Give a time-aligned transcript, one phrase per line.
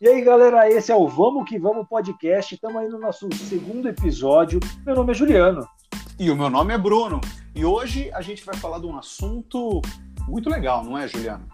[0.00, 2.54] E aí, galera, esse é o Vamos Que Vamos podcast.
[2.54, 4.60] Estamos aí no nosso segundo episódio.
[4.86, 5.66] Meu nome é Juliano.
[6.16, 7.20] E o meu nome é Bruno.
[7.52, 9.82] E hoje a gente vai falar de um assunto
[10.28, 11.48] muito legal, não é, Juliano?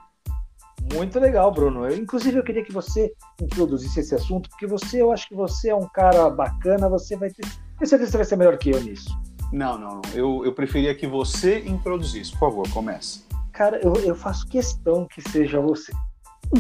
[0.93, 1.87] Muito legal, Bruno.
[1.87, 5.71] Eu, inclusive, eu queria que você introduzisse esse assunto, porque você, eu acho que você
[5.71, 7.47] é um cara bacana, você vai ter.
[7.79, 9.09] Tenho certeza que você vai ser melhor que eu nisso.
[9.55, 10.03] Não, não, não.
[10.13, 12.33] Eu, eu preferia que você introduzisse.
[12.33, 13.25] Por favor, comece.
[13.55, 15.95] Cara, eu, eu faço questão que seja você.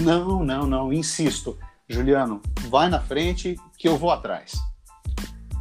[0.01, 0.91] Não, não, não.
[0.91, 1.59] Insisto.
[1.89, 4.53] Juliano, vai na frente que eu vou atrás.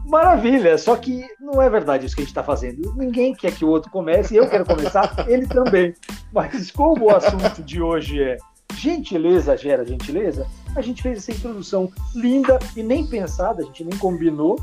[0.05, 2.93] Maravilha, só que não é verdade isso que a gente está fazendo.
[2.95, 5.93] Ninguém quer que o outro comece, eu quero começar, ele também.
[6.31, 8.37] Mas como o assunto de hoje é
[8.75, 13.97] gentileza gera gentileza, a gente fez essa introdução linda e nem pensada, a gente nem
[13.97, 14.59] combinou,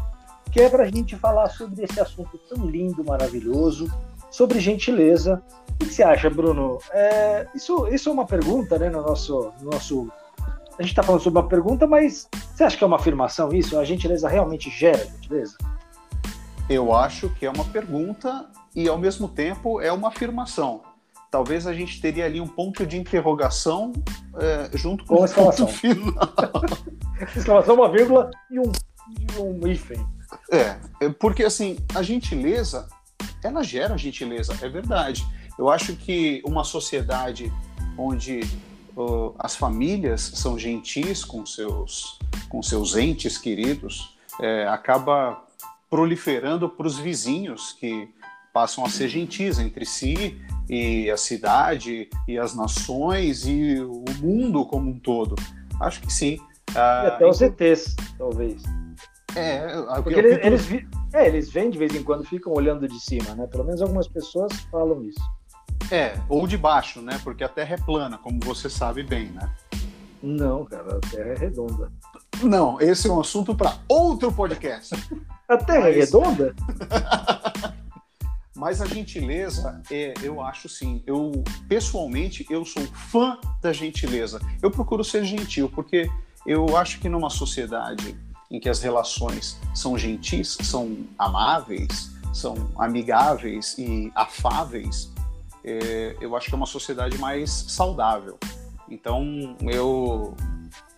[0.50, 3.90] que é para a gente falar sobre esse assunto tão lindo, maravilhoso,
[4.30, 5.42] sobre gentileza.
[5.70, 6.78] O que você acha, Bruno?
[6.92, 10.10] É, isso, isso é uma pergunta né, no nosso, no nosso
[10.80, 13.78] a gente está falando sobre uma pergunta, mas você acha que é uma afirmação isso?
[13.78, 15.58] A gentileza realmente gera gentileza?
[16.70, 20.80] Eu acho que é uma pergunta e, ao mesmo tempo, é uma afirmação.
[21.30, 23.92] Talvez a gente teria ali um ponto de interrogação
[24.38, 25.66] é, junto com, com o exclamação.
[25.66, 26.32] ponto final.
[27.36, 28.72] exclamação, uma vírgula e um,
[29.06, 29.98] e um hífen.
[30.50, 32.88] É, é, porque assim, a gentileza,
[33.44, 35.26] ela gera gentileza, é verdade.
[35.58, 37.52] Eu acho que uma sociedade
[37.98, 38.40] onde
[38.96, 45.42] uh, as famílias são gentis com seus, com seus entes queridos, é, acaba
[45.88, 48.08] proliferando para os vizinhos que
[48.52, 54.64] passam a ser gentis entre si e a cidade e as nações e o mundo
[54.64, 55.34] como um todo.
[55.80, 56.38] Acho que sim.
[56.74, 58.62] Ah, até os então ETs, talvez.
[59.34, 59.60] É,
[60.02, 63.46] porque eles, eles, é, eles vêm de vez em quando, ficam olhando de cima, né?
[63.46, 65.20] Pelo menos algumas pessoas falam isso.
[65.90, 67.20] É, ou de baixo, né?
[67.24, 69.50] Porque a Terra é plana, como você sabe bem, né?
[70.22, 71.90] Não, cara, a Terra é redonda.
[72.42, 74.94] Não, esse é um assunto para outro podcast.
[75.48, 75.96] a Terra é Mas...
[75.96, 76.54] é redonda?
[78.54, 81.02] Mas a gentileza, é, eu acho sim.
[81.06, 81.32] Eu
[81.66, 84.38] pessoalmente eu sou fã da gentileza.
[84.60, 86.10] Eu procuro ser gentil porque
[86.46, 88.14] eu acho que numa sociedade
[88.50, 95.10] em que as relações são gentis, são amáveis, são amigáveis e afáveis,
[95.64, 98.38] é, eu acho que é uma sociedade mais saudável.
[98.88, 100.34] Então, eu,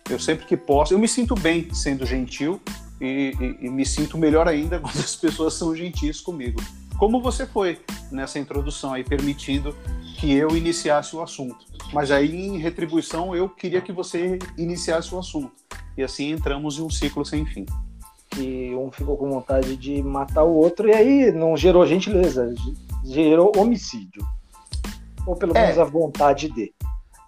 [0.09, 2.59] eu sempre que posso, eu me sinto bem sendo gentil
[2.99, 6.61] e, e, e me sinto melhor ainda quando as pessoas são gentis comigo.
[6.97, 7.79] Como você foi
[8.11, 9.75] nessa introdução aí, permitindo
[10.17, 11.65] que eu iniciasse o assunto.
[11.91, 15.51] Mas aí, em retribuição, eu queria que você iniciasse o assunto.
[15.97, 17.65] E assim entramos em um ciclo sem fim.
[18.37, 22.53] E um ficou com vontade de matar o outro, e aí não gerou gentileza,
[23.03, 24.25] gerou homicídio.
[25.25, 25.81] Ou pelo menos é.
[25.81, 26.73] a vontade de.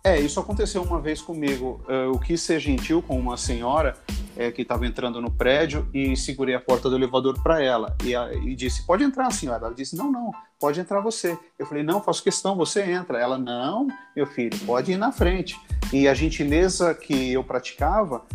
[0.04, 1.82] É, isso aconteceu uma vez comigo.
[1.88, 3.98] Eu quis ser gentil com uma senhora
[4.38, 8.14] é, que estava entrando no prédio e segurei a porta do elevador para ela e,
[8.48, 9.66] e, disse: Pode entrar, senhora.
[9.66, 11.38] Ela disse: Não, não, pode entrar você.
[11.58, 13.20] Eu falei: Não, faço questão, você entra.
[13.20, 15.60] Ela: Não, meu filho, pode ir na frente.
[15.94, 18.26] E a gentileza que eu praticava,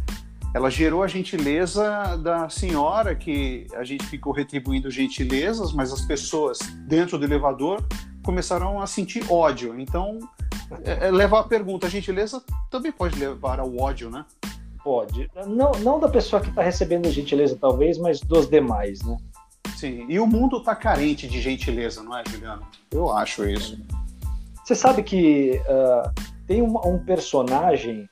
[0.54, 6.59] ela gerou a gentileza da senhora, que a gente ficou retribuindo gentilezas, mas as pessoas
[6.87, 7.84] dentro do elevador
[8.22, 9.78] começaram a sentir ódio.
[9.78, 10.19] Então,
[10.84, 14.25] é, é, levar a pergunta, a gentileza também pode levar ao ódio, né?
[14.82, 15.31] Pode.
[15.47, 19.16] Não, não da pessoa que está recebendo a gentileza, talvez, mas dos demais, né?
[19.76, 20.06] Sim.
[20.09, 22.66] E o mundo está carente de gentileza, não é, Juliano?
[22.91, 23.78] Eu acho isso.
[24.64, 26.10] Você sabe que uh,
[26.47, 28.09] tem um, um, personagem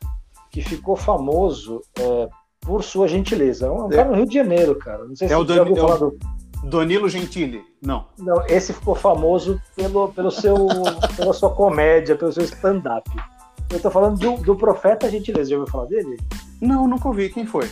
[0.51, 2.29] que ficou famoso uh,
[2.61, 3.67] por sua gentileza.
[3.67, 3.97] É um é.
[3.97, 5.05] cara no Rio de Janeiro, cara.
[5.05, 6.19] Não sei é se você já ouviu é falar do
[6.65, 8.07] Danilo Gentili, não.
[8.19, 10.55] Não, esse ficou famoso pelo, pelo seu,
[11.17, 13.09] pela sua comédia, pelo seu stand-up.
[13.71, 16.19] Eu tô falando do, do Profeta Gentileza, já ouviu falar dele?
[16.61, 17.29] Não, nunca ouvi.
[17.29, 17.69] Quem foi?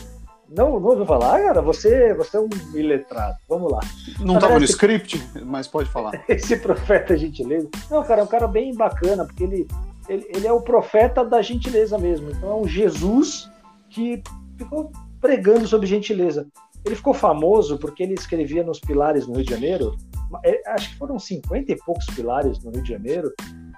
[0.49, 1.61] Não, não ouviu falar, cara?
[1.61, 3.35] Você, você é um iletrado.
[3.49, 3.79] Vamos lá.
[4.19, 6.23] Não estava no script, mas pode falar.
[6.29, 7.67] Esse Profeta Gentileza.
[7.89, 9.67] Não, cara, é um cara bem bacana, porque ele,
[10.07, 12.29] ele, ele é o profeta da gentileza mesmo.
[12.31, 13.49] Então é um Jesus
[13.89, 14.23] que
[14.57, 16.47] ficou pregando sobre gentileza.
[16.85, 19.97] Ele ficou famoso porque ele escrevia nos pilares no Rio de Janeiro,
[20.43, 23.31] é, acho que foram 50 e poucos pilares no Rio de Janeiro.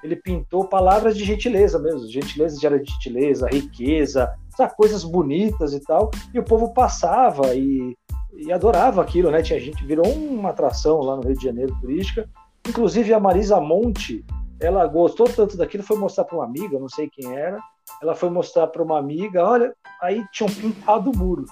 [0.03, 6.09] Ele pintou palavras de gentileza mesmo, gentileza gera gentileza, riqueza, sabe, coisas bonitas e tal.
[6.33, 7.95] E o povo passava e,
[8.33, 9.41] e adorava aquilo, né?
[9.41, 12.27] Tinha gente, virou uma atração lá no Rio de Janeiro turística.
[12.67, 14.25] Inclusive a Marisa Monte,
[14.59, 17.59] ela gostou tanto daquilo, foi mostrar para uma amiga, não sei quem era.
[18.01, 21.45] Ela foi mostrar para uma amiga, olha, aí tinham pintado o muro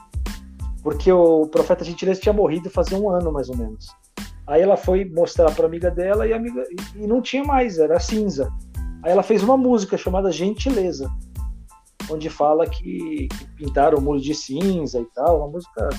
[0.87, 3.87] porque o profeta Gentileza tinha morrido fazia um ano mais ou menos.
[4.47, 6.63] Aí ela foi mostrar para amiga dela e amiga
[6.95, 8.49] e não tinha mais, era cinza.
[9.03, 11.11] Aí ela fez uma música chamada Gentileza.
[12.09, 15.39] onde fala que, que pintaram o muro de cinza e tal.
[15.39, 15.89] Uma música.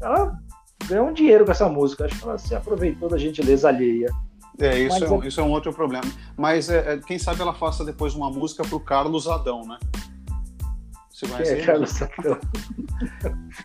[0.00, 0.38] Ela
[0.86, 2.04] ganhou um dinheiro com essa música.
[2.04, 4.12] Acho que ela se aproveitou da gentileza alheia.
[4.60, 5.26] É, isso, é, um, é...
[5.26, 6.04] isso é um outro problema.
[6.36, 9.76] Mas é, é, quem sabe ela faça depois uma música pro Carlos Adão, né?
[11.16, 12.38] Você conhece é, Carlos Adão.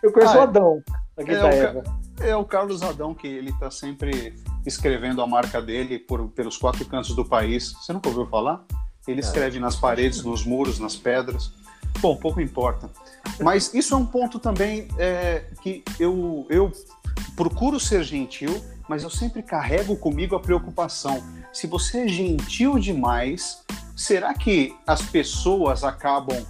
[0.02, 0.42] Eu conheço ah, o é.
[0.42, 0.82] Adão,
[1.18, 1.82] aqui é, o,
[2.28, 4.34] é o Carlos Adão, que ele está sempre
[4.64, 7.72] escrevendo a marca dele por, pelos quatro cantos do país.
[7.72, 8.64] Você nunca ouviu falar?
[9.06, 11.52] Ele escreve nas paredes, nos muros, nas pedras.
[12.00, 12.88] Bom, pouco importa.
[13.38, 16.72] Mas isso é um ponto também é, que eu, eu
[17.36, 21.22] procuro ser gentil, mas eu sempre carrego comigo a preocupação.
[21.52, 23.62] Se você é gentil demais,
[23.94, 26.42] será que as pessoas acabam,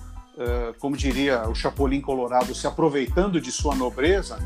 [0.79, 4.39] como diria o Chapolin Colorado, se aproveitando de sua nobreza?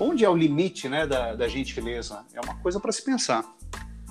[0.00, 2.24] Onde é o limite né, da, da gentileza?
[2.34, 3.44] É uma coisa para se pensar.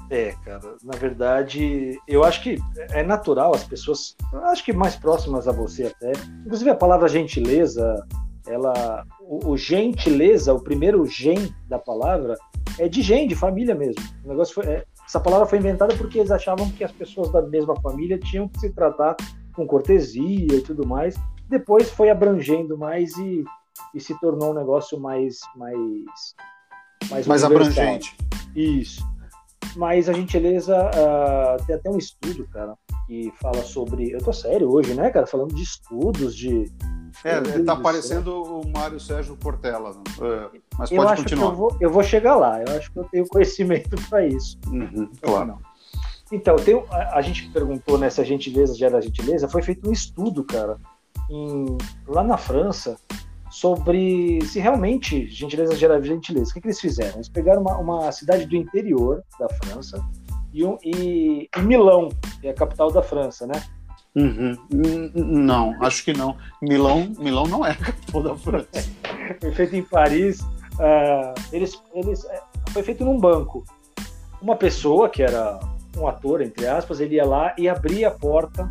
[0.10, 2.60] É, cara, na verdade, eu acho que
[2.92, 4.16] é natural as pessoas,
[4.52, 6.12] acho que mais próximas a você até.
[6.46, 8.06] Inclusive a palavra gentileza,
[8.46, 12.36] ela, o, o gentileza, o primeiro gen da palavra
[12.78, 14.04] é de gen, de família mesmo.
[14.26, 17.42] O negócio foi, é, essa palavra foi inventada porque eles achavam que as pessoas da
[17.42, 19.16] mesma família tinham que se tratar
[19.54, 21.16] com cortesia e tudo mais.
[21.50, 23.44] Depois foi abrangendo mais e,
[23.94, 25.82] e se tornou um negócio mais mais
[27.10, 28.16] mais, mais abrangente.
[28.56, 29.04] Isso.
[29.76, 32.76] Mas a gentileza uh, tem até um estudo, cara,
[33.08, 34.12] que fala sobre.
[34.12, 35.26] Eu tô sério hoje, né, cara?
[35.26, 36.72] Falando de estudos, de.
[37.24, 39.92] É, tá parecendo o Mário Sérgio Portela.
[39.92, 40.02] Né?
[40.22, 41.50] É, mas eu pode continuar.
[41.50, 44.58] eu, vou, eu vou chegar lá, eu acho que eu tenho conhecimento para isso.
[44.68, 45.58] Uhum, claro.
[46.32, 50.78] Então, tem, a, a, gente perguntou nessa gentileza gera gentileza, foi feito um estudo, cara,
[51.30, 52.98] em, lá na França,
[53.50, 56.52] sobre se realmente gentileza gera gentileza.
[56.52, 57.16] O que, que eles fizeram?
[57.16, 60.04] Eles pegaram uma, uma, cidade do interior da França
[60.54, 63.62] e, e, e, Milão, que é a capital da França, né?
[64.16, 64.58] Uhum.
[65.14, 66.36] Não, acho que não.
[66.62, 68.90] Milão, Milão não é a capital da França.
[69.40, 70.40] foi feito em Paris.
[70.42, 72.42] Uh, eles, eles, é,
[72.72, 73.64] foi feito num banco.
[74.42, 75.60] Uma pessoa que era
[75.98, 78.70] um ator, entre aspas, ele ia lá e abria a porta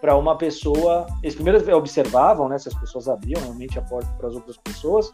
[0.00, 1.06] para uma pessoa.
[1.22, 5.10] Eles primeiro observavam né, se as pessoas abriam realmente a porta para as outras pessoas,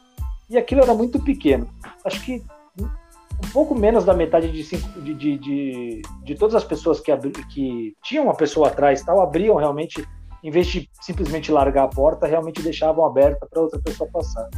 [0.49, 1.69] e aquilo era muito pequeno.
[2.05, 2.45] Acho que
[2.79, 7.11] um pouco menos da metade de, cinco, de, de, de, de, todas as pessoas que,
[7.11, 10.07] abri, que tinham uma pessoa atrás tal, abriam realmente,
[10.43, 14.49] em vez de simplesmente largar a porta, realmente deixavam aberta para outra pessoa passar.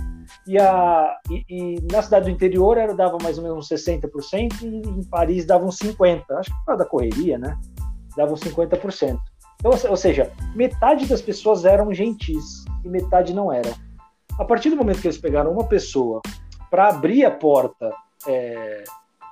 [0.46, 4.62] E, a, e, e, na cidade do interior era, dava mais ou menos uns 60%,
[4.62, 6.25] e em Paris davam 50%.
[6.31, 7.58] Acho que por causa da correria, né?
[8.16, 9.19] Davam 50%.
[9.58, 13.72] Então, ou seja, metade das pessoas eram gentis e metade não eram.
[14.38, 16.20] A partir do momento que eles pegaram uma pessoa
[16.70, 17.92] para abrir a porta
[18.26, 18.84] é,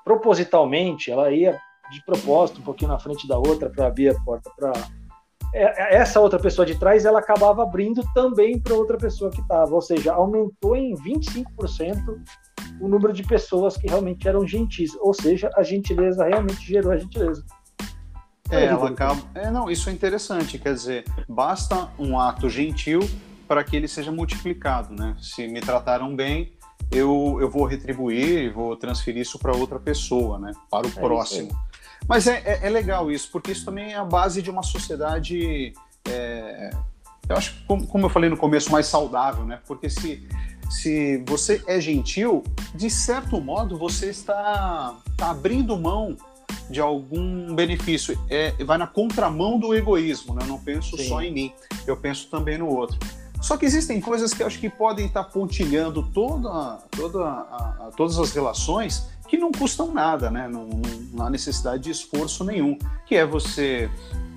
[0.05, 1.59] propositalmente, ela ia
[1.91, 4.73] de propósito um pouquinho na frente da outra para abrir a porta para
[5.55, 9.83] essa outra pessoa de trás, ela acabava abrindo também para outra pessoa que estava, ou
[9.83, 12.19] seja, aumentou em 25%
[12.81, 16.97] o número de pessoas que realmente eram gentis, ou seja, a gentileza realmente gerou a
[16.97, 17.45] gentileza.
[18.51, 19.23] É, ela acaba.
[19.35, 20.59] É, não, isso é interessante.
[20.59, 23.01] Quer dizer, basta um ato gentil
[23.49, 25.17] para que ele seja multiplicado, né?
[25.21, 26.53] Se me trataram bem,
[26.91, 30.53] eu, eu vou retribuir e vou transferir isso para outra pessoa, né?
[30.71, 31.49] Para o é próximo.
[32.09, 35.73] Mas é, é, é, legal isso, porque isso também é a base de uma sociedade.
[36.09, 36.71] É,
[37.29, 39.61] eu acho, como, como eu falei no começo, mais saudável, né?
[39.67, 40.27] Porque se
[40.73, 42.43] se você é gentil,
[42.75, 46.17] de certo modo você está, está abrindo mão
[46.71, 48.19] de algum benefício.
[48.31, 50.41] É, vai na contramão do egoísmo, né?
[50.45, 51.09] Eu não penso Sim.
[51.09, 51.53] só em mim,
[51.87, 52.99] eu penso também no outro.
[53.43, 57.91] Só que existem coisas que eu acho que podem estar pontilhando toda, toda a, a,
[57.95, 60.47] todas as relações que não custam nada, né?
[60.47, 60.69] Não,
[61.15, 63.91] não, há necessidade de esforço nenhum, que é você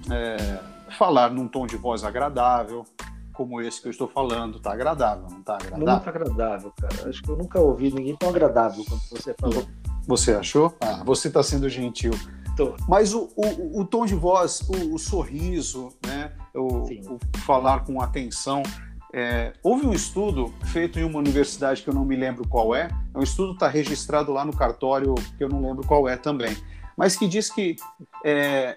[0.10, 0.58] é,
[0.98, 2.86] falar num tom de voz agradável,
[3.34, 5.86] como esse que eu estou falando, tá agradável, não tá agradável?
[5.86, 7.10] Muito agradável, cara.
[7.10, 9.68] Acho que eu nunca ouvi ninguém tão agradável quando você falou.
[10.08, 10.74] Você achou?
[10.80, 12.14] Ah, você está sendo gentil.
[12.56, 12.74] Tô.
[12.88, 16.32] Mas o, o, o, tom de voz, o, o sorriso, né?
[16.54, 18.64] O, o, falar com atenção.
[19.18, 22.90] É, houve um estudo feito em uma universidade que eu não me lembro qual é.
[23.14, 26.54] É um estudo está registrado lá no cartório que eu não lembro qual é também.
[26.98, 27.78] Mas que diz que
[28.26, 28.76] é,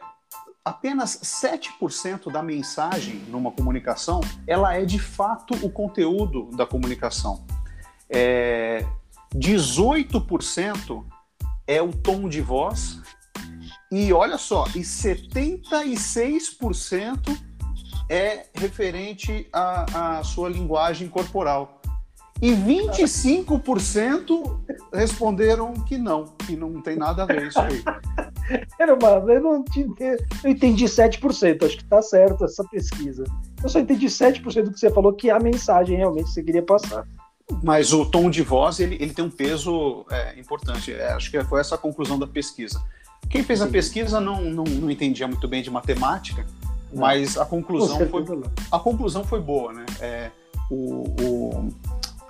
[0.65, 7.45] apenas 7% da mensagem numa comunicação ela é de fato o conteúdo da comunicação.
[8.09, 8.87] É,
[9.35, 11.05] 18%
[11.67, 13.03] é o tom de voz.
[13.91, 17.48] E olha só, e 76%
[18.09, 21.81] é referente à, à sua linguagem corporal.
[22.41, 24.61] E 25%
[24.93, 27.83] responderam que não, que não tem nada a ver isso aí.
[28.79, 33.25] Era uma, eu não, eu entendi 7%, acho que está certo essa pesquisa.
[33.63, 36.63] Eu só entendi 7% do que você falou, que é a mensagem realmente você queria
[36.63, 37.05] passar.
[37.63, 40.93] Mas o tom de voz, ele, ele tem um peso é, importante.
[40.93, 42.81] É, acho que foi essa a conclusão da pesquisa.
[43.29, 43.67] Quem fez Sim.
[43.67, 46.47] a pesquisa não, não, não, entendia muito bem de matemática.
[46.93, 48.25] Mas a conclusão, foi,
[48.71, 49.73] a conclusão foi boa.
[49.73, 49.87] Né?
[50.01, 50.31] É,
[50.71, 51.69] o, o,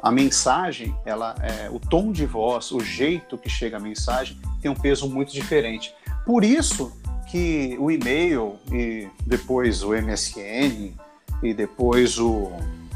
[0.03, 4.71] a mensagem, ela, é, o tom de voz, o jeito que chega a mensagem tem
[4.71, 5.95] um peso muito diferente.
[6.25, 6.93] Por isso
[7.31, 10.95] que o e-mail e depois o MSN
[11.43, 12.53] e depois o...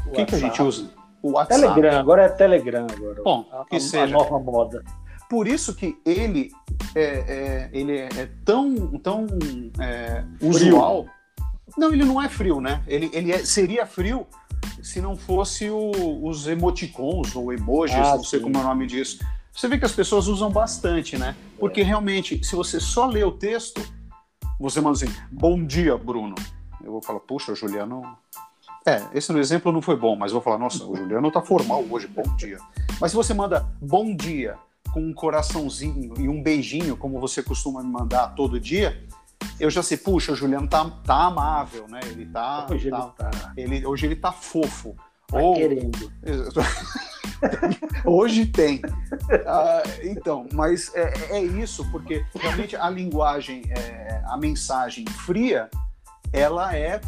[0.07, 0.89] o que, que a gente usa?
[1.21, 1.61] O WhatsApp.
[1.61, 2.87] Telegram, agora é Telegram.
[2.91, 3.23] Agora.
[3.23, 4.03] Bom, que a, seja.
[4.03, 4.83] A nova moda.
[5.29, 6.51] Por isso que ele
[6.93, 9.27] é, é ele é, é tão, tão
[9.79, 11.05] é, usual.
[11.77, 12.83] Não, ele não é frio, né?
[12.87, 14.27] Ele, ele é, seria frio
[14.81, 18.45] se não fosse o, os emoticons ou emojis, ah, não sei sim.
[18.45, 19.19] como é o nome disso.
[19.51, 21.35] Você vê que as pessoas usam bastante, né?
[21.59, 21.83] Porque é.
[21.83, 23.81] realmente, se você só lê o texto,
[24.59, 26.35] você manda assim, bom dia, Bruno.
[26.83, 28.17] Eu vou falar, puxa, Juliano.
[28.85, 31.41] É, esse no exemplo não foi bom, mas eu vou falar, nossa, o Juliano tá
[31.41, 32.57] formal hoje, bom dia.
[32.99, 34.57] Mas se você manda bom dia
[34.91, 39.01] com um coraçãozinho e um beijinho, como você costuma me mandar todo dia,
[39.59, 41.99] eu já sei, puxa, o Juliano tá, tá amável, né?
[42.05, 42.67] Ele tá.
[42.69, 43.53] Hoje tá, ele tá.
[43.57, 44.95] Ele, hoje ele tá fofo.
[45.27, 45.55] Tá Ou...
[45.55, 46.11] querendo.
[48.05, 48.81] hoje tem.
[49.45, 55.69] Ah, então, mas é, é, isso, porque realmente a linguagem, é, a mensagem fria,
[56.31, 57.01] ela é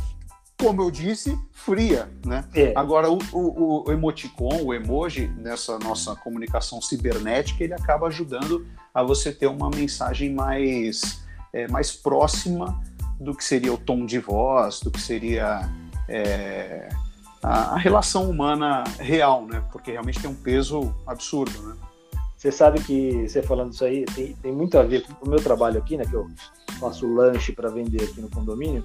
[0.57, 2.45] como eu disse, fria, né?
[2.53, 2.71] É.
[2.75, 9.03] Agora, o, o, o, emoticon, o emoji, nessa nossa comunicação cibernética, ele acaba ajudando a
[9.03, 11.24] você ter uma mensagem mais
[11.55, 12.79] é, mais próxima
[13.19, 15.69] do que seria o tom de voz, do que seria
[16.07, 16.89] é,
[17.41, 19.63] a, a, relação humana real, né?
[19.71, 21.75] Porque realmente tem um peso absurdo, né?
[22.35, 25.41] Você sabe que você falando isso aí tem, tem muito a ver com o meu
[25.41, 26.03] trabalho aqui, né?
[26.05, 26.29] Que eu
[26.77, 28.83] faço lanche para vender aqui no condomínio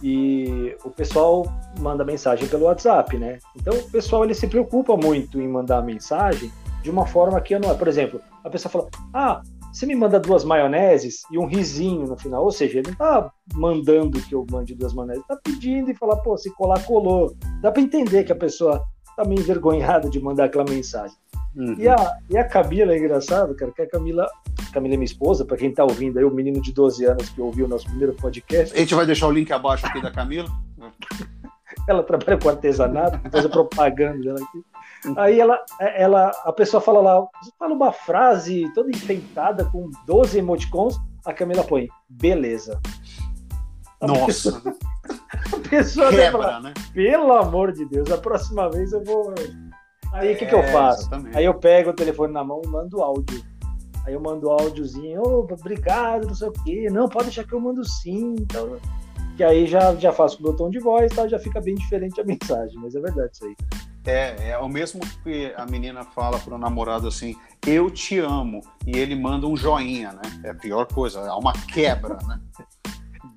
[0.00, 1.44] e o pessoal
[1.80, 3.40] manda mensagem pelo WhatsApp, né?
[3.56, 7.60] Então o pessoal ele se preocupa muito em mandar mensagem de uma forma que eu
[7.60, 7.74] não é.
[7.74, 9.42] Por exemplo, a pessoa fala: Ah,
[9.76, 12.42] você me manda duas maioneses e um risinho no final.
[12.42, 16.16] Ou seja, ele não tá mandando que eu mande duas maioneses, tá pedindo e falar,
[16.16, 17.36] pô, se colar, colou.
[17.60, 18.82] Dá para entender que a pessoa
[19.14, 21.14] tá meio envergonhada de mandar aquela mensagem.
[21.54, 21.74] Uhum.
[21.78, 24.26] E, a, e a Camila é engraçado, cara, que a Camila,
[24.72, 27.40] Camila é minha esposa, para quem tá ouvindo aí, o menino de 12 anos que
[27.42, 28.74] ouviu o nosso primeiro podcast.
[28.74, 30.48] A gente vai deixar o link abaixo aqui da Camila.
[31.86, 34.64] ela trabalha com artesanato, faz a propaganda dela aqui.
[35.16, 37.26] Aí ela, ela, a pessoa fala lá,
[37.58, 42.80] fala uma frase toda enfeitada com 12 emoticons, a Camila põe, beleza.
[44.00, 44.26] A Nossa.
[44.26, 44.62] Pessoa,
[45.52, 46.74] a pessoa Quebra, falar, né?
[46.92, 49.34] pelo amor de Deus, a próxima vez eu vou.
[50.12, 51.02] Aí o que, é, que eu é, faço?
[51.02, 51.36] Exatamente.
[51.36, 53.42] Aí eu pego o telefone na mão e mando áudio.
[54.06, 56.88] Aí eu mando áudiozinho, oh, obrigado, não sei o quê.
[56.90, 58.36] Não, pode deixar que eu mando sim.
[58.38, 58.78] Então,
[59.36, 61.26] que aí já, já faço com o botão de voz, tá?
[61.26, 63.56] já fica bem diferente a mensagem, mas é verdade isso aí.
[64.06, 67.36] É, é o mesmo que a menina fala pro namorado assim,
[67.66, 70.40] eu te amo, e ele manda um joinha, né?
[70.44, 72.40] É a pior coisa, há uma quebra, né?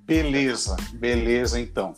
[0.06, 1.96] Beleza, beleza então.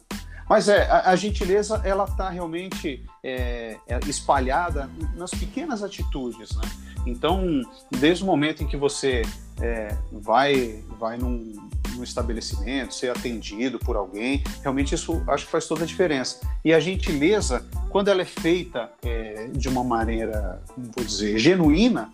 [0.49, 6.63] Mas é, a, a gentileza, ela tá realmente é, é espalhada nas pequenas atitudes, né?
[7.05, 9.21] Então, desde o momento em que você
[9.61, 11.53] é, vai, vai num,
[11.95, 16.39] num estabelecimento, ser atendido por alguém, realmente isso acho que faz toda a diferença.
[16.63, 22.11] E a gentileza, quando ela é feita é, de uma maneira, vou dizer, genuína,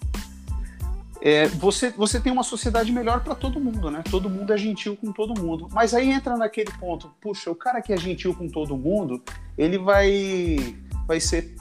[1.21, 4.03] é, você, você tem uma sociedade melhor para todo mundo, né?
[4.09, 5.67] Todo mundo é gentil com todo mundo.
[5.71, 9.21] Mas aí entra naquele ponto, puxa, o cara que é gentil com todo mundo,
[9.57, 10.75] ele vai,
[11.07, 11.55] vai ser,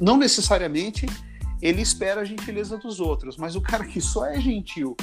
[0.00, 1.06] não necessariamente
[1.62, 4.96] ele espera a gentileza dos outros, mas o cara que só é gentil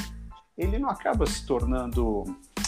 [0.58, 2.24] ele não acaba se tornando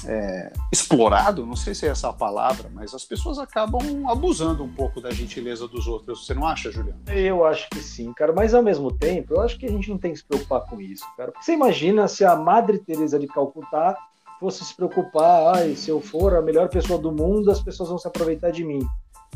[0.06, 4.72] é, explorado, não sei se é essa a palavra, mas as pessoas acabam abusando um
[4.72, 6.26] pouco da gentileza dos outros.
[6.26, 7.00] Você não acha, Juliano?
[7.08, 8.34] Eu acho que sim, cara.
[8.34, 10.80] Mas ao mesmo tempo, eu acho que a gente não tem que se preocupar com
[10.82, 11.32] isso, cara.
[11.40, 13.96] Você imagina se a Madre Teresa de Calcutá
[14.40, 17.98] fosse se preocupar, ai, se eu for a melhor pessoa do mundo, as pessoas vão
[17.98, 18.86] se aproveitar de mim.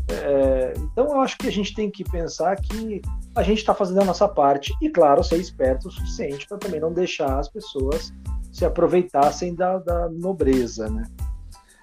[0.08, 3.02] É, então eu acho que a gente tem que pensar que
[3.36, 6.80] a gente está fazendo a nossa parte e, claro, ser esperto o suficiente para também
[6.80, 8.12] não deixar as pessoas
[8.52, 11.04] se aproveitassem da, da nobreza, né?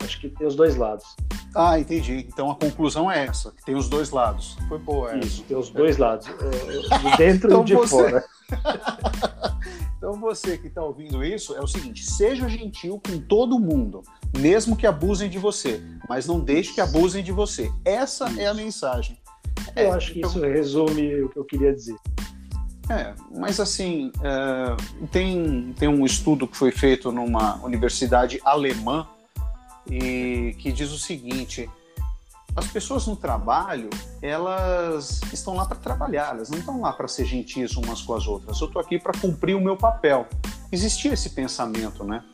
[0.01, 1.17] Acho que tem os dois lados.
[1.55, 2.27] Ah, entendi.
[2.29, 4.57] Então a conclusão é essa, que tem os dois lados.
[4.69, 5.27] Foi boa essa.
[5.27, 7.89] Isso, tem os dois lados, é, de dentro então e de você...
[7.89, 8.25] fora.
[9.97, 14.03] então você que está ouvindo isso, é o seguinte, seja gentil com todo mundo,
[14.39, 17.73] mesmo que abusem de você, mas não deixe que abusem de você.
[17.85, 18.41] Essa isso.
[18.41, 19.19] é a mensagem.
[19.75, 20.31] Eu é, acho que então...
[20.31, 21.97] isso resume o que eu queria dizer.
[22.89, 29.07] É, mas assim, é, tem, tem um estudo que foi feito numa universidade alemã
[29.91, 31.69] e que diz o seguinte:
[32.55, 33.91] as pessoas no trabalho,
[34.23, 38.27] elas estão lá para trabalhar, elas não estão lá para ser gentis umas com as
[38.27, 38.61] outras.
[38.61, 40.27] Eu estou aqui para cumprir o meu papel.
[40.73, 42.25] Existia esse pensamento, né?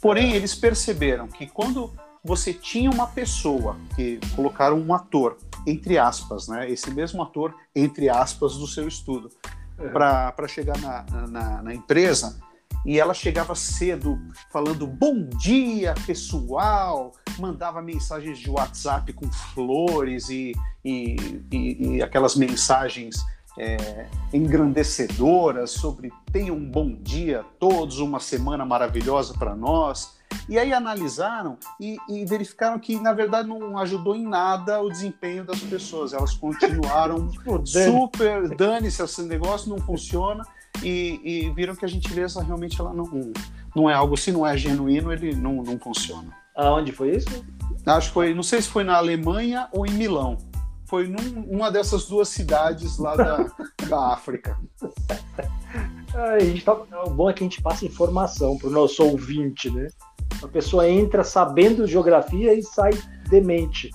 [0.00, 1.90] Porém, eles perceberam que quando
[2.22, 6.70] você tinha uma pessoa, que colocaram um ator, entre aspas, né?
[6.70, 9.30] Esse mesmo ator, entre aspas, do seu estudo,
[9.78, 9.90] uhum.
[9.90, 12.38] para chegar na, na, na empresa,
[12.84, 14.18] e ela chegava cedo
[14.50, 20.52] falando bom dia pessoal, mandava mensagens de WhatsApp com flores e,
[20.84, 21.16] e,
[21.50, 23.24] e, e aquelas mensagens
[23.58, 30.18] é, engrandecedoras sobre tenham um bom dia todos, uma semana maravilhosa para nós.
[30.48, 35.44] E aí analisaram e, e, verificaram que, na verdade, não ajudou em nada o desempenho
[35.44, 36.12] das pessoas.
[36.12, 40.44] Elas continuaram tipo, super, dane-se, esse negócio não funciona.
[40.82, 43.32] E, e, viram que a gentileza realmente ela não,
[43.74, 46.28] não é algo, se não é genuíno, ele não, não funciona.
[46.56, 47.44] Aonde foi isso?
[47.86, 50.38] Acho que foi, não sei se foi na Alemanha ou em Milão.
[50.86, 53.46] Foi num, numa dessas duas cidades lá da,
[53.88, 54.58] da África.
[56.14, 56.74] a gente tá,
[57.06, 59.88] o bom é que a gente passa informação para o nosso ouvinte, né?
[60.42, 62.92] A pessoa entra sabendo geografia e sai
[63.28, 63.90] demente.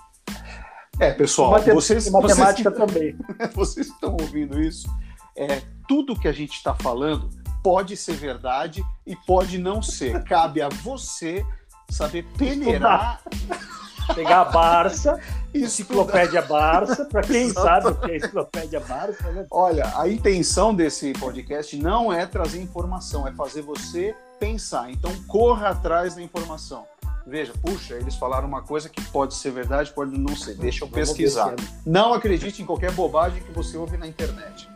[1.00, 3.18] É, pessoal, Mate vocês, matemática vocês, também.
[3.54, 4.88] Vocês estão ouvindo isso?
[5.36, 7.30] É, tudo que a gente está falando
[7.64, 10.24] pode ser verdade e pode não ser.
[10.24, 11.46] Cabe a você
[11.90, 13.22] saber peneirar.
[14.16, 15.20] Pegar a Barça,
[15.54, 19.32] enciclopédia Barça, para quem sabe o que é enciclopédia Barça.
[19.32, 19.46] Né?
[19.52, 24.90] Olha, a intenção desse podcast não é trazer informação, é fazer você pensar.
[24.92, 26.86] Então, corra atrás da informação.
[27.26, 30.56] Veja, puxa, eles falaram uma coisa que pode ser verdade, pode não ser.
[30.56, 31.56] Deixa eu pesquisar.
[31.86, 34.70] Não acredite em qualquer bobagem que você ouve na internet.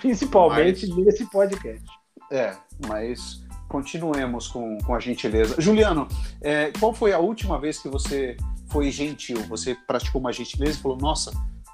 [0.00, 1.84] Principalmente mas, nesse podcast.
[2.32, 2.56] É,
[2.88, 5.56] mas continuemos com, com a gentileza.
[5.58, 6.08] Juliano,
[6.40, 8.34] é, qual foi a última vez que você
[8.70, 9.38] foi gentil?
[9.48, 11.32] Você praticou uma gentileza e falou, nossa,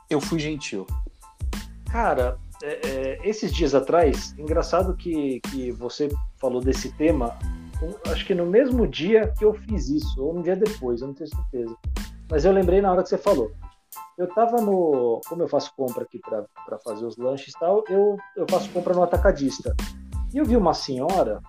[0.08, 0.86] eu fui gentil.
[1.90, 7.36] Cara, é, é, esses dias atrás, engraçado que, que você falou desse tema,
[8.10, 11.14] acho que no mesmo dia que eu fiz isso, ou um dia depois, eu não
[11.14, 11.76] tenho certeza.
[12.30, 13.52] Mas eu lembrei na hora que você falou.
[14.18, 15.20] Eu tava no.
[15.28, 18.94] Como eu faço compra aqui para fazer os lanches e tal, eu, eu faço compra
[18.94, 19.76] no atacadista.
[20.32, 21.40] E eu vi uma senhora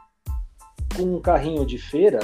[0.96, 2.20] com um carrinho de feira,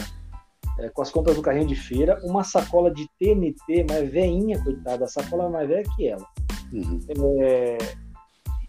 [0.79, 5.05] é, com as compras do carrinho de feira, uma sacola de TNT, mais veinha, coitada,
[5.05, 6.25] a sacola mais velha que ela.
[6.71, 6.99] Uhum.
[7.41, 7.77] É,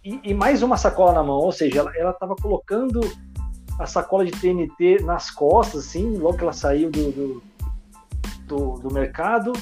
[0.05, 3.01] e, e, mais uma sacola na mão, ou seja, ela estava colocando
[3.79, 7.43] a sacola de TNT nas costas, assim, logo que ela saiu do, do,
[8.47, 9.53] do, do mercado,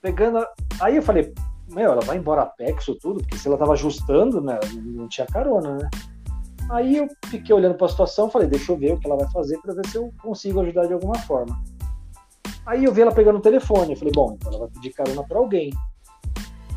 [0.00, 0.46] pegando.
[0.80, 1.34] Aí eu falei,
[1.68, 5.08] meu, ela vai embora a pé isso tudo, porque se ela tava ajustando, né, não
[5.08, 5.90] tinha carona, né?
[6.70, 9.28] Aí eu fiquei olhando para a situação, falei, deixa eu ver o que ela vai
[9.32, 11.60] fazer para ver se eu consigo ajudar de alguma forma.
[12.70, 15.24] Aí eu vi ela pegando o telefone, eu falei, bom, então ela vai pedir carona
[15.24, 15.72] para alguém.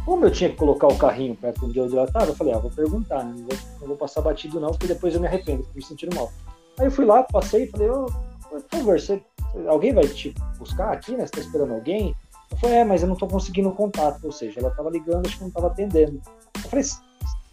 [0.04, 2.58] Como eu tinha que colocar o carrinho perto de onde ela estava, eu falei, ah,
[2.58, 3.36] vou perguntar, né?
[3.38, 6.16] não, vou, não vou passar batido não, porque depois eu me arrependo, fico me sentindo
[6.16, 6.32] mal.
[6.80, 8.08] Aí eu fui lá, passei e falei, oh,
[8.50, 9.22] por favor, você,
[9.68, 11.28] alguém vai te buscar aqui, né?
[11.28, 12.16] Você tá esperando alguém?
[12.50, 14.24] Eu falei, é, mas eu não tô conseguindo contato.
[14.24, 16.20] Ou seja, ela tava ligando, acho que não tava atendendo.
[16.56, 16.86] Eu falei,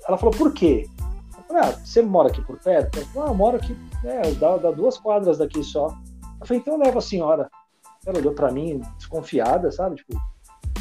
[0.08, 0.88] ela falou, por quê?
[1.36, 3.00] Eu falei, ah, você mora aqui por perto?
[3.00, 5.88] Ela falou, ah, eu moro aqui, é, dá, dá duas quadras daqui só.
[6.40, 7.50] Eu falei, então eu levo a senhora.
[8.06, 9.96] Ela olhou pra mim, desconfiada, sabe?
[9.96, 10.16] Tipo,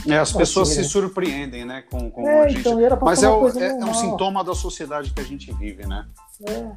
[0.07, 0.87] é, as pessoas assim, se né?
[0.87, 2.61] surpreendem, né, com, com é, a gente.
[2.61, 6.07] Então, Mas é, o, é, é, um sintoma da sociedade que a gente vive, né?
[6.47, 6.71] É.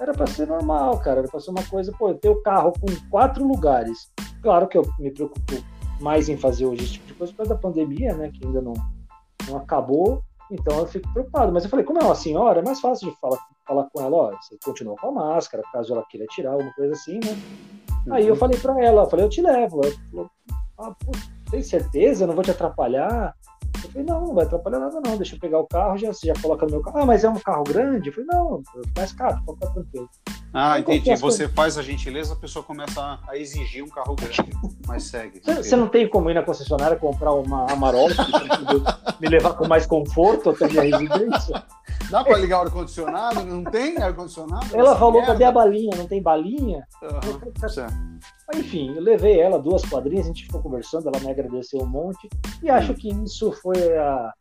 [0.00, 1.20] Era para ser normal, cara.
[1.20, 4.10] Era para ser uma coisa, pô, eu tenho carro com quatro lugares.
[4.42, 5.54] Claro que eu me preocupo
[6.00, 8.30] mais em fazer hoje esse tipo de coisa por causa da pandemia, né?
[8.32, 8.74] Que ainda não,
[9.48, 10.22] não acabou.
[10.50, 11.52] Então eu fico preocupado.
[11.52, 14.16] Mas eu falei, como é uma senhora, é mais fácil de falar, falar com ela,
[14.16, 17.36] ó, você continua com a máscara, caso ela queira tirar, alguma coisa assim, né?
[18.06, 18.14] Uhum.
[18.14, 19.80] Aí eu falei para ela, eu falei, eu te levo.
[19.82, 20.30] Ela falou,
[20.78, 21.12] ah, pô,
[21.50, 22.24] tem certeza?
[22.24, 23.34] Eu não vou te atrapalhar?
[23.84, 26.34] Eu falei, não, não vai atrapalhar nada não, deixa eu pegar o carro, já, já
[26.40, 26.98] coloca no meu carro.
[26.98, 28.08] Ah, mas é um carro grande?
[28.08, 28.62] Eu falei, não,
[28.96, 30.08] mais caro, pode ficar tranquilo.
[30.52, 31.10] Ah, entendi.
[31.10, 31.54] Você coisas.
[31.54, 34.50] faz a gentileza, a pessoa começa a exigir um carro grande,
[34.86, 35.40] mas segue.
[35.44, 38.14] Você não tem como ir na concessionária comprar uma Amarok
[39.20, 41.62] me levar com mais conforto até minha residência?
[42.10, 43.44] Dá para ligar o ar-condicionado?
[43.44, 44.66] Não tem ar-condicionado?
[44.74, 45.96] Ela falou, cadê a balinha?
[45.96, 46.86] Não tem balinha?
[47.02, 47.92] Uhum, certo.
[48.54, 52.28] Enfim, eu levei ela duas quadrinhas, a gente ficou conversando, ela me agradeceu um monte,
[52.62, 54.32] e acho que isso foi a,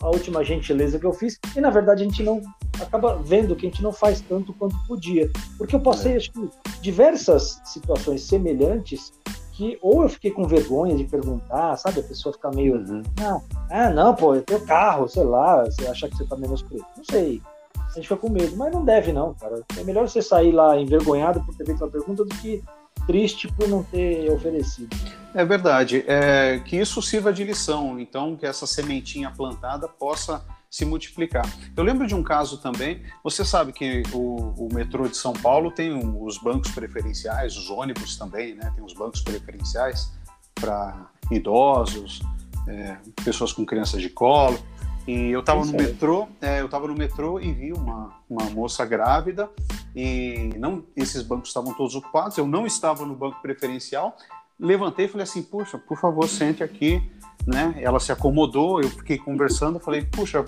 [0.00, 1.38] a última gentileza que eu fiz.
[1.56, 2.40] E na verdade a gente não
[2.80, 5.30] acaba vendo que a gente não faz tanto quanto podia.
[5.56, 6.16] Porque eu passei, é.
[6.16, 9.12] acho que, diversas situações semelhantes
[9.56, 12.00] que ou eu fiquei com vergonha de perguntar, sabe?
[12.00, 12.74] A pessoa fica meio.
[12.74, 13.02] Uhum.
[13.18, 16.62] Ah, ah, não, pô, eu tenho carro, sei lá, você acha que você tá menos
[16.62, 16.84] preto.
[16.94, 17.40] Não sei.
[17.74, 18.54] a gente fica com medo.
[18.54, 19.62] Mas não deve, não, cara.
[19.78, 22.62] É melhor você sair lá envergonhado por ter feito uma pergunta do que
[23.06, 24.94] triste por não ter oferecido.
[25.34, 26.04] É verdade.
[26.06, 27.98] É, que isso sirva de lição.
[28.00, 31.46] Então, que essa sementinha plantada possa se multiplicar.
[31.76, 33.02] Eu lembro de um caso também.
[33.22, 37.70] Você sabe que o, o metrô de São Paulo tem um, os bancos preferenciais, os
[37.70, 38.72] ônibus também, né?
[38.74, 40.12] Tem os bancos preferenciais
[40.54, 42.20] para idosos,
[42.68, 44.58] é, pessoas com crianças de colo.
[45.06, 48.84] E eu estava no metrô, é, eu estava no metrô e vi uma, uma moça
[48.84, 49.48] grávida
[49.94, 52.36] e não esses bancos estavam todos ocupados.
[52.36, 54.16] Eu não estava no banco preferencial.
[54.58, 57.00] Levantei e falei assim, puxa, por favor, sente aqui,
[57.46, 57.74] né?
[57.78, 58.80] Ela se acomodou.
[58.80, 60.44] Eu fiquei conversando, falei, puxa,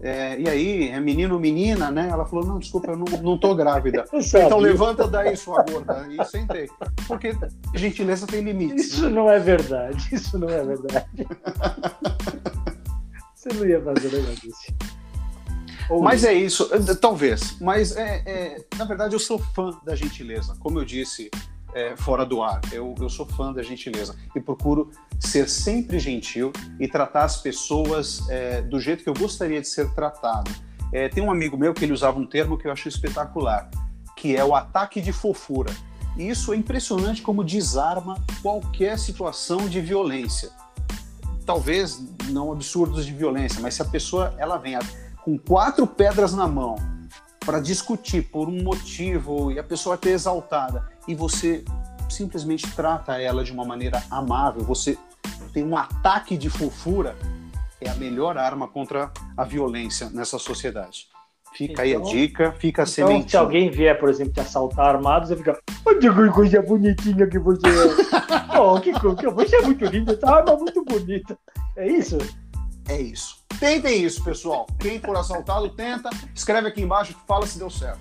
[0.00, 2.08] é, e aí, é menino ou menina, né?
[2.10, 4.04] Ela falou, não, desculpa, eu não, não tô grávida.
[4.14, 6.06] então levanta daí, sua gorda.
[6.08, 6.70] E sentei.
[7.06, 7.36] Porque
[7.74, 8.92] gentileza tem limites.
[8.92, 9.10] Isso né?
[9.10, 10.08] não é verdade.
[10.12, 11.26] Isso não é verdade.
[13.38, 14.74] Você não ia fazer um negócio desse.
[15.88, 17.56] Ou mas é isso, talvez.
[17.60, 20.56] Mas é, é, na verdade eu sou fã da gentileza.
[20.58, 21.30] Como eu disse
[21.72, 26.52] é, fora do ar, eu, eu sou fã da gentileza e procuro ser sempre gentil
[26.80, 28.22] e tratar as pessoas
[28.68, 30.50] do jeito que eu gostaria de ser tratado.
[31.14, 33.70] Tem um amigo meu que ele usava um termo que eu acho espetacular,
[34.16, 35.70] que é o ataque de fofura.
[36.16, 40.50] E isso é impressionante como desarma qualquer situação de violência
[41.48, 44.78] talvez não absurdos de violência, mas se a pessoa ela vem
[45.24, 46.76] com quatro pedras na mão
[47.40, 51.64] para discutir por um motivo e a pessoa é exaltada e você
[52.10, 54.98] simplesmente trata ela de uma maneira amável, você
[55.50, 57.16] tem um ataque de fofura,
[57.80, 61.07] é a melhor arma contra a violência nessa sociedade.
[61.54, 63.30] Fica então, aí a então, dica, fica a então, semente.
[63.30, 65.58] Se alguém vier, por exemplo, te assaltar armado, você fica.
[65.84, 68.58] Olha que coisa bonitinha que você é.
[68.60, 71.38] oh, que coisa, você é muito linda, essa arma é muito bonita.
[71.76, 72.18] É isso?
[72.88, 73.38] É isso.
[73.58, 74.66] Tentem isso, pessoal.
[74.78, 76.10] Quem for assaltado, tenta.
[76.34, 78.00] Escreve aqui embaixo, fala se deu certo.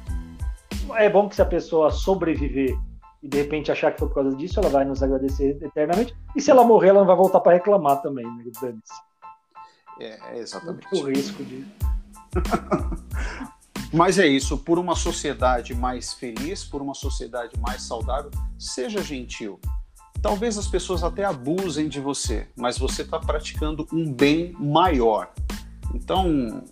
[0.96, 2.78] É bom que se a pessoa sobreviver
[3.22, 6.16] e de repente achar que foi por causa disso, ela vai nos agradecer eternamente.
[6.36, 8.44] E se ela morrer, ela não vai voltar para reclamar também, né?
[10.00, 10.88] É, exatamente.
[10.94, 11.97] O risco disso.
[13.94, 19.60] Mas é isso, por uma sociedade mais feliz, por uma sociedade mais saudável, seja gentil.
[20.22, 25.32] Talvez as pessoas até abusem de você, mas você está praticando um bem maior.
[25.94, 26.64] Então,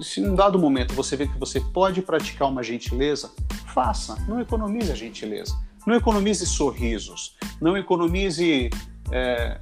[0.00, 3.32] se em um dado momento você vê que você pode praticar uma gentileza,
[3.72, 4.16] faça.
[4.26, 5.54] Não economize a gentileza.
[5.86, 7.36] Não economize sorrisos.
[7.60, 8.70] Não economize
[9.12, 9.60] é,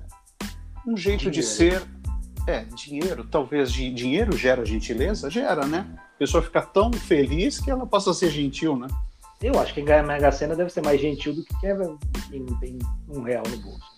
[0.86, 1.32] um jeito dinheiro.
[1.32, 1.82] de ser
[2.46, 5.30] é, dinheiro, talvez dinheiro gera gentileza?
[5.30, 5.86] Gera, né?
[6.14, 8.86] A pessoa fica tão feliz que ela passa a ser gentil, né?
[9.42, 12.78] Eu acho que quem ganha Mega Sena deve ser mais gentil do que quem tem
[13.08, 13.94] um real no bolso.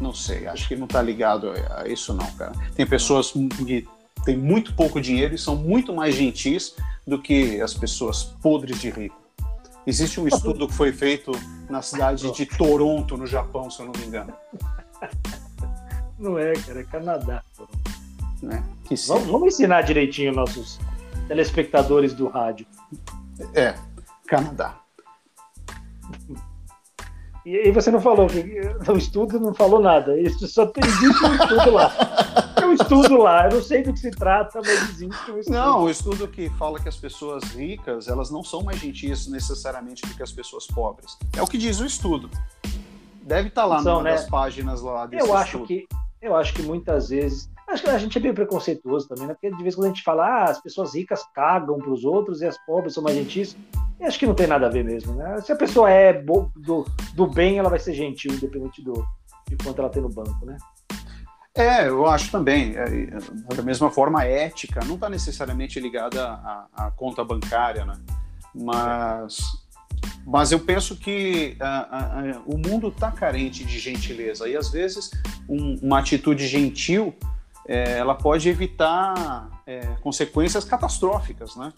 [0.00, 2.52] Não sei, acho que não está ligado a isso não, cara.
[2.74, 3.86] Tem pessoas que
[4.24, 6.74] têm muito pouco dinheiro e são muito mais gentis
[7.06, 9.16] do que as pessoas podres de rico.
[9.86, 11.32] Existe um estudo que foi feito
[11.68, 14.34] na cidade de Toronto, no Japão, se eu não me engano.
[16.18, 17.42] Não é, cara, é Canadá.
[18.44, 18.62] É,
[19.06, 20.78] vamos, vamos, ensinar direitinho nossos
[21.26, 22.66] telespectadores do rádio.
[23.54, 23.74] É,
[24.26, 24.80] Canadá.
[27.44, 28.26] E aí você não falou
[28.88, 30.18] o estudo não falou nada.
[30.20, 31.92] Isso só tem existe um estudo lá.
[32.62, 33.46] Um estudo lá.
[33.46, 35.54] Eu não sei do que se trata, mas existe um estudo.
[35.54, 40.02] Não, o estudo que fala que as pessoas ricas elas não são mais gentis necessariamente
[40.02, 41.16] do que as pessoas pobres.
[41.34, 42.28] É o que diz o estudo.
[43.22, 44.10] Deve estar tá lá são, numa né?
[44.12, 45.86] das páginas lá desse Eu acho que
[46.20, 47.50] eu acho que muitas vezes.
[47.68, 49.34] Acho que a gente é bem preconceituoso também, né?
[49.34, 52.04] Porque de vez em quando a gente fala, ah, as pessoas ricas cagam para os
[52.04, 53.56] outros e as pobres são mais gentis.
[54.00, 55.40] E acho que não tem nada a ver mesmo, né?
[55.40, 56.50] Se a pessoa é do,
[57.14, 59.04] do bem, ela vai ser gentil, independente do,
[59.48, 60.56] de quanto ela tem no banco, né?
[61.54, 62.76] É, eu acho também.
[62.76, 62.86] É,
[63.54, 67.94] da mesma forma, a ética não está necessariamente ligada à, à, conta bancária, né?
[68.54, 69.40] Mas
[70.26, 74.70] mas eu penso que uh, uh, uh, o mundo está carente de gentileza e às
[74.70, 75.10] vezes
[75.48, 77.14] um, uma atitude gentil
[77.68, 81.70] é, ela pode evitar é, consequências catastróficas, né?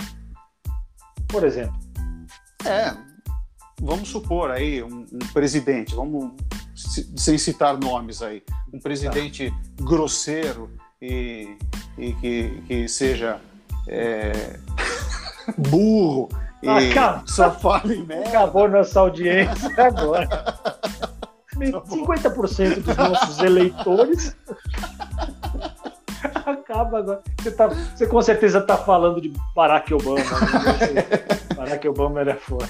[1.27, 1.77] Por exemplo?
[2.65, 2.97] É,
[3.81, 6.33] vamos supor aí um, um presidente, vamos
[7.17, 9.85] sem citar nomes aí, um presidente tá.
[9.85, 10.71] grosseiro
[11.03, 11.57] e,
[11.99, 13.41] e que, que seja
[13.89, 14.61] é,
[15.59, 16.29] burro
[16.67, 17.27] Acabou.
[17.27, 18.29] Só fala em merda.
[18.29, 20.29] Acabou nossa audiência agora.
[21.55, 24.37] 50% dos nossos eleitores.
[26.47, 27.23] Acaba agora.
[27.39, 30.21] Você, tá, você com certeza está falando de Barack Obama.
[30.21, 31.55] Né?
[31.57, 32.69] Barack Obama era foda.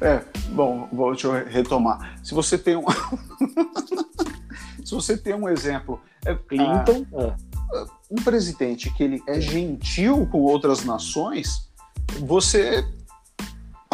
[0.00, 2.18] É, bom, vou, deixa eu retomar.
[2.22, 2.84] Se você tem um.
[4.84, 6.00] Se você tem um exemplo.
[6.26, 7.06] É, Clinton.
[7.16, 7.36] Ah,
[8.10, 11.70] um presidente que ele é gentil com outras nações,
[12.20, 12.84] você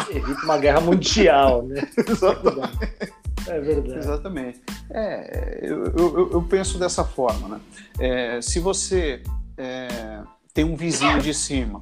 [0.09, 1.81] evita uma guerra mundial, né?
[2.07, 3.11] Exatamente.
[3.47, 3.99] É verdade.
[3.99, 4.61] Exatamente.
[4.89, 7.61] É, eu, eu, eu, penso dessa forma, né?
[7.99, 9.23] É, se você
[9.57, 10.21] é,
[10.53, 11.81] tem um vizinho de cima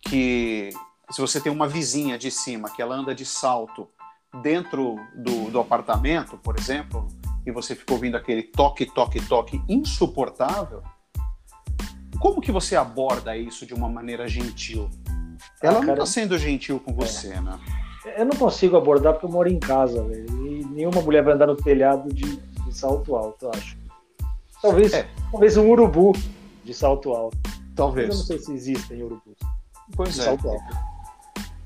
[0.00, 0.70] que
[1.10, 3.88] se você tem uma vizinha de cima que ela anda de salto
[4.42, 7.08] dentro do, do apartamento, por exemplo,
[7.46, 10.82] e você ficou ouvindo aquele toque, toque, toque insuportável,
[12.18, 14.90] como que você aborda isso de uma maneira gentil?
[15.62, 17.40] Ela ah, cara, não está sendo gentil com você, é.
[17.40, 17.58] né?
[18.16, 20.26] Eu não consigo abordar porque eu moro em casa, velho.
[20.46, 23.76] E nenhuma mulher vai andar no telhado de, de salto alto, eu acho.
[24.62, 25.08] Talvez, é.
[25.30, 26.12] talvez um urubu
[26.64, 27.36] de salto alto.
[27.74, 28.08] Talvez.
[28.08, 29.36] Mas eu não sei se existem urubus.
[29.94, 30.22] Pois é.
[30.22, 30.96] Salto alto.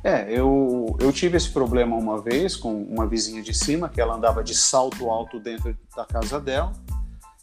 [0.03, 4.15] É, eu, eu tive esse problema uma vez com uma vizinha de cima, que ela
[4.15, 6.73] andava de salto alto dentro da casa dela,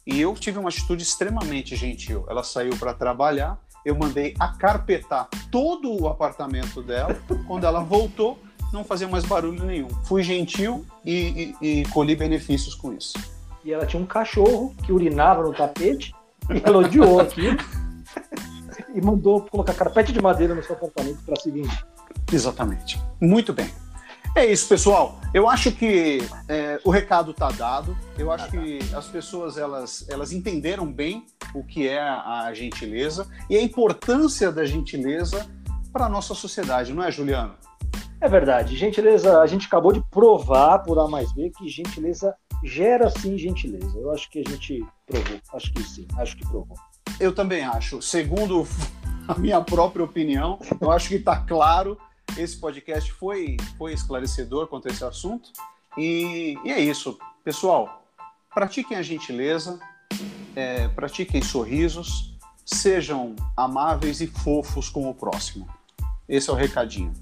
[0.04, 2.24] e eu tive uma atitude extremamente gentil.
[2.28, 3.58] Ela saiu para trabalhar,
[3.88, 7.16] eu mandei acarpetar todo o apartamento dela.
[7.46, 8.38] Quando ela voltou,
[8.72, 9.88] não fazia mais barulho nenhum.
[10.04, 13.18] Fui gentil e, e, e colhi benefícios com isso.
[13.64, 16.14] E ela tinha um cachorro que urinava no tapete,
[16.50, 17.56] e ela odiou aquilo
[18.94, 21.68] e mandou colocar carpete de madeira no seu apartamento para seguir.
[22.32, 23.00] Exatamente.
[23.20, 23.70] Muito bem.
[24.34, 25.20] É isso, pessoal.
[25.34, 27.96] Eu acho que é, o recado está dado.
[28.16, 33.56] Eu acho que as pessoas elas, elas entenderam bem o que é a gentileza e
[33.56, 35.46] a importância da gentileza
[35.92, 37.54] para a nossa sociedade, não é, Juliano?
[38.20, 38.76] É verdade.
[38.76, 43.96] Gentileza, a gente acabou de provar por A mais B que gentileza gera sim gentileza.
[43.98, 45.38] Eu acho que a gente provou.
[45.54, 46.06] Acho que sim.
[46.16, 46.76] Acho que provou.
[47.20, 48.02] Eu também acho.
[48.02, 48.66] Segundo
[49.26, 51.98] a minha própria opinião, eu acho que está claro
[52.36, 55.50] esse podcast foi, foi esclarecedor quanto a esse assunto.
[55.96, 57.18] E, e é isso.
[57.44, 58.04] Pessoal,
[58.54, 59.78] pratiquem a gentileza,
[60.54, 65.66] é, pratiquem sorrisos, sejam amáveis e fofos com o próximo.
[66.28, 67.12] Esse é o recadinho.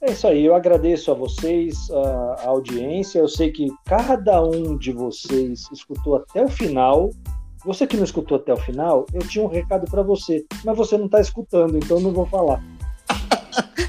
[0.00, 3.20] É isso aí, eu agradeço a vocês, a, audiência.
[3.20, 7.10] Eu sei que cada um de vocês escutou até o final.
[7.64, 10.98] Você que não escutou até o final, eu tinha um recado para você, mas você
[10.98, 12.60] não está escutando, então não vou falar.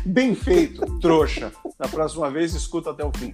[0.05, 1.51] Bem feito, trouxa.
[1.79, 3.33] Da próxima vez, escuta até o fim.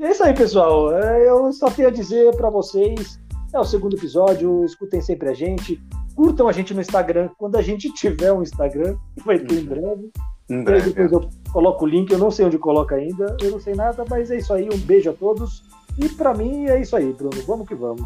[0.00, 0.92] É isso aí, pessoal.
[0.94, 3.20] É, eu só tenho a dizer para vocês:
[3.52, 5.80] é o segundo episódio, escutem sempre a gente,
[6.14, 7.28] curtam a gente no Instagram.
[7.38, 10.10] Quando a gente tiver um Instagram, vai ter em breve.
[10.50, 10.90] Em breve.
[10.90, 14.04] Depois eu coloco o link, eu não sei onde coloca ainda, eu não sei nada,
[14.08, 14.68] mas é isso aí.
[14.72, 15.62] Um beijo a todos.
[15.98, 17.40] E para mim é isso aí, Bruno.
[17.46, 18.04] Vamos que vamos.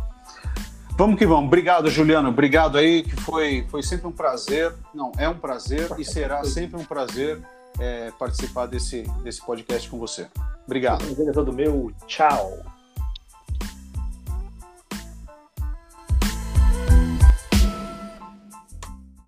[0.98, 1.44] Vamos que vamos.
[1.44, 2.28] Obrigado, Juliano.
[2.28, 4.74] Obrigado aí, que foi, foi sempre um prazer.
[4.92, 7.40] Não, é um prazer e será sempre um prazer
[7.78, 10.26] é, participar desse, desse podcast com você.
[10.66, 11.04] Obrigado.
[11.04, 11.92] Um prazer é todo meu.
[12.08, 12.64] Tchau.